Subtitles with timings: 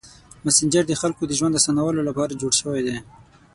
[0.45, 2.97] مسېنجر د خلکو د ژوند اسانولو لپاره جوړ شوی دی.